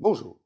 Bonjour. 0.00 0.38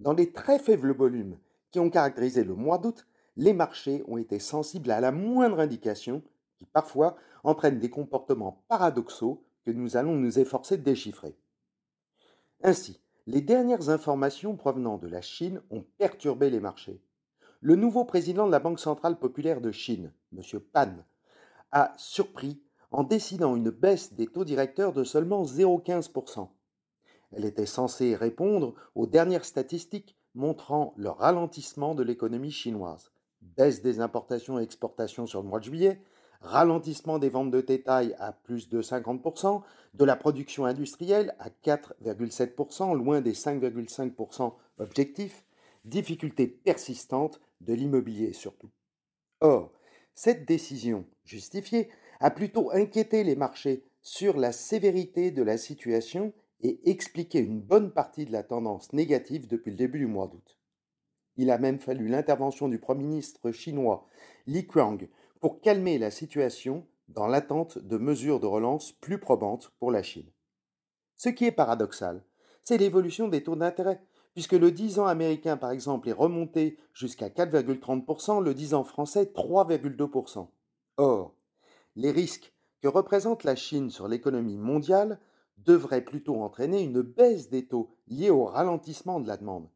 Dans 0.00 0.14
les 0.14 0.32
très 0.32 0.58
faibles 0.58 0.92
volumes 0.92 1.38
qui 1.70 1.78
ont 1.78 1.90
caractérisé 1.90 2.42
le 2.42 2.56
mois 2.56 2.78
d'août, 2.78 3.06
les 3.36 3.52
marchés 3.52 4.02
ont 4.08 4.18
été 4.18 4.40
sensibles 4.40 4.90
à 4.90 4.98
la 4.98 5.12
moindre 5.12 5.60
indication 5.60 6.24
qui 6.58 6.66
parfois 6.66 7.14
entraîne 7.44 7.78
des 7.78 7.88
comportements 7.88 8.64
paradoxaux 8.66 9.44
que 9.64 9.70
nous 9.70 9.96
allons 9.96 10.16
nous 10.16 10.40
efforcer 10.40 10.76
de 10.76 10.82
déchiffrer. 10.82 11.36
Ainsi, 12.64 13.00
les 13.28 13.40
dernières 13.40 13.90
informations 13.90 14.56
provenant 14.56 14.98
de 14.98 15.06
la 15.06 15.22
Chine 15.22 15.62
ont 15.70 15.84
perturbé 15.96 16.50
les 16.50 16.58
marchés. 16.58 17.00
Le 17.60 17.76
nouveau 17.76 18.04
président 18.04 18.48
de 18.48 18.52
la 18.52 18.58
Banque 18.58 18.80
centrale 18.80 19.20
populaire 19.20 19.60
de 19.60 19.70
Chine, 19.70 20.12
M. 20.36 20.42
Pan, 20.72 20.96
a 21.70 21.92
surpris 21.96 22.60
en 22.90 23.04
décidant 23.04 23.54
une 23.54 23.70
baisse 23.70 24.14
des 24.14 24.26
taux 24.26 24.44
directeurs 24.44 24.92
de 24.92 25.04
seulement 25.04 25.44
0,15%. 25.44 26.48
Elle 27.32 27.44
était 27.44 27.66
censée 27.66 28.14
répondre 28.14 28.74
aux 28.94 29.06
dernières 29.06 29.44
statistiques 29.44 30.16
montrant 30.34 30.94
le 30.96 31.10
ralentissement 31.10 31.94
de 31.94 32.02
l'économie 32.02 32.50
chinoise. 32.50 33.10
Baisse 33.40 33.82
des 33.82 34.00
importations 34.00 34.58
et 34.58 34.62
exportations 34.62 35.26
sur 35.26 35.42
le 35.42 35.48
mois 35.48 35.60
de 35.60 35.64
juillet, 35.64 36.02
ralentissement 36.40 37.18
des 37.18 37.28
ventes 37.28 37.50
de 37.50 37.60
détail 37.60 38.14
à 38.18 38.32
plus 38.32 38.68
de 38.68 38.82
50%, 38.82 39.62
de 39.94 40.04
la 40.04 40.16
production 40.16 40.64
industrielle 40.64 41.34
à 41.38 41.50
4,7%, 41.50 42.96
loin 42.96 43.20
des 43.20 43.32
5,5% 43.32 44.54
objectifs, 44.78 45.44
difficultés 45.84 46.46
persistantes 46.46 47.40
de 47.60 47.74
l'immobilier 47.74 48.32
surtout. 48.32 48.70
Or, 49.40 49.72
cette 50.14 50.46
décision 50.46 51.06
justifiée 51.24 51.88
a 52.20 52.30
plutôt 52.30 52.70
inquiété 52.72 53.24
les 53.24 53.36
marchés 53.36 53.84
sur 54.02 54.36
la 54.36 54.52
sévérité 54.52 55.30
de 55.30 55.42
la 55.42 55.56
situation 55.56 56.32
et 56.62 56.90
expliquer 56.90 57.40
une 57.40 57.60
bonne 57.60 57.92
partie 57.92 58.24
de 58.24 58.32
la 58.32 58.42
tendance 58.42 58.92
négative 58.92 59.48
depuis 59.48 59.70
le 59.70 59.76
début 59.76 59.98
du 60.00 60.06
mois 60.06 60.28
d'août. 60.28 60.58
Il 61.36 61.50
a 61.50 61.58
même 61.58 61.78
fallu 61.78 62.08
l'intervention 62.08 62.68
du 62.68 62.78
Premier 62.78 63.04
ministre 63.04 63.50
chinois 63.50 64.06
Li 64.46 64.66
Qiang 64.66 65.08
pour 65.40 65.60
calmer 65.60 65.98
la 65.98 66.10
situation 66.10 66.86
dans 67.08 67.26
l'attente 67.26 67.78
de 67.78 67.96
mesures 67.96 68.40
de 68.40 68.46
relance 68.46 68.92
plus 68.92 69.18
probantes 69.18 69.72
pour 69.78 69.90
la 69.90 70.02
Chine. 70.02 70.30
Ce 71.16 71.28
qui 71.28 71.46
est 71.46 71.52
paradoxal, 71.52 72.22
c'est 72.62 72.78
l'évolution 72.78 73.28
des 73.28 73.42
taux 73.42 73.56
d'intérêt, 73.56 74.02
puisque 74.34 74.52
le 74.52 74.70
10 74.70 75.00
ans 75.00 75.06
américain, 75.06 75.56
par 75.56 75.70
exemple, 75.70 76.08
est 76.08 76.12
remonté 76.12 76.78
jusqu'à 76.94 77.28
4,30%, 77.28 78.42
le 78.42 78.54
10 78.54 78.74
ans 78.74 78.84
français 78.84 79.24
3,2%. 79.34 80.48
Or, 80.98 81.34
les 81.96 82.10
risques 82.10 82.52
que 82.80 82.88
représente 82.88 83.44
la 83.44 83.56
Chine 83.56 83.90
sur 83.90 84.08
l'économie 84.08 84.58
mondiale 84.58 85.18
devrait 85.64 86.04
plutôt 86.04 86.36
entraîner 86.42 86.82
une 86.82 87.02
baisse 87.02 87.48
des 87.50 87.66
taux 87.66 87.94
liée 88.08 88.30
au 88.30 88.44
ralentissement 88.44 89.20
de 89.20 89.28
la 89.28 89.36
demande. 89.36 89.68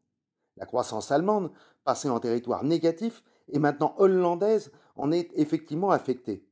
La 0.57 0.65
croissance 0.65 1.11
allemande, 1.11 1.51
passée 1.83 2.09
en 2.09 2.19
territoire 2.19 2.63
négatif, 2.63 3.23
et 3.49 3.59
maintenant 3.59 3.93
hollandaise, 3.97 4.71
en 4.95 5.11
est 5.11 5.29
effectivement 5.35 5.91
affectée. 5.91 6.47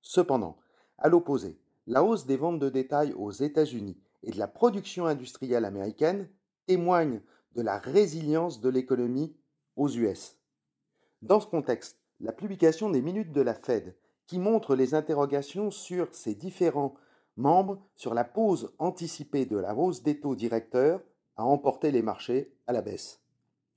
Cependant, 0.00 0.56
à 0.96 1.08
l'opposé, 1.08 1.60
la 1.86 2.02
hausse 2.02 2.26
des 2.26 2.36
ventes 2.36 2.58
de 2.58 2.68
détail 2.68 3.12
aux 3.14 3.30
États-Unis 3.30 3.98
et 4.22 4.30
de 4.30 4.38
la 4.38 4.48
production 4.48 5.06
industrielle 5.06 5.64
américaine 5.64 6.28
témoigne 6.66 7.20
de 7.54 7.62
la 7.62 7.78
résilience 7.78 8.60
de 8.60 8.68
l'économie 8.68 9.36
aux 9.76 9.88
US. 9.88 10.36
Dans 11.22 11.40
ce 11.40 11.46
contexte, 11.46 11.98
la 12.20 12.32
publication 12.32 12.90
des 12.90 13.02
minutes 13.02 13.32
de 13.32 13.40
la 13.40 13.54
Fed, 13.54 13.96
qui 14.26 14.38
montre 14.38 14.76
les 14.76 14.94
interrogations 14.94 15.70
sur 15.70 16.14
ces 16.14 16.34
différents 16.34 16.94
membre 17.38 17.78
sur 17.94 18.14
la 18.14 18.24
pause 18.24 18.72
anticipée 18.78 19.46
de 19.46 19.56
la 19.56 19.74
hausse 19.74 20.02
des 20.02 20.20
taux 20.20 20.34
directeurs 20.34 21.00
a 21.36 21.44
emporté 21.44 21.90
les 21.90 22.02
marchés 22.02 22.52
à 22.66 22.72
la 22.72 22.82
baisse. 22.82 23.20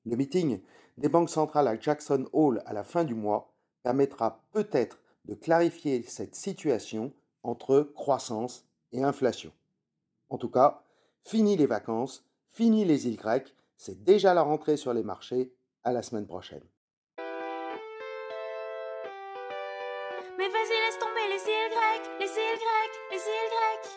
Le 0.05 0.17
meeting 0.17 0.59
des 0.97 1.09
banques 1.09 1.29
centrales 1.29 1.67
à 1.67 1.79
Jackson 1.79 2.27
Hole 2.33 2.61
à 2.65 2.73
la 2.73 2.83
fin 2.83 3.03
du 3.03 3.15
mois 3.15 3.53
permettra 3.83 4.41
peut-être 4.51 4.99
de 5.25 5.35
clarifier 5.35 6.03
cette 6.03 6.35
situation 6.35 7.13
entre 7.43 7.91
croissance 7.95 8.65
et 8.91 9.03
inflation. 9.03 9.51
En 10.29 10.37
tout 10.37 10.49
cas, 10.49 10.83
fini 11.23 11.55
les 11.55 11.67
vacances, 11.67 12.25
fini 12.49 12.83
les 12.83 13.07
îles 13.07 13.17
grecques, 13.17 13.55
c'est 13.77 14.03
déjà 14.03 14.33
la 14.33 14.41
rentrée 14.41 14.77
sur 14.77 14.93
les 14.93 15.03
marchés, 15.03 15.53
à 15.83 15.91
la 15.91 16.03
semaine 16.03 16.27
prochaine. 16.27 16.61
Îles 21.47 21.69
grecques, 21.69 22.09
les 22.19 22.27
îles 22.27 22.59
grecques, 22.65 22.99
les 23.11 23.23
îles 23.35 23.51
grecques. 23.55 23.91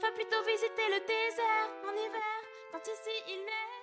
Va 0.00 0.10
plutôt 0.12 0.42
visiter 0.44 0.88
le 0.88 1.00
désert 1.00 1.70
en 1.88 1.92
hiver, 1.92 2.40
quand 2.72 2.86
ici 2.86 3.14
il 3.28 3.44
neige. 3.44 3.73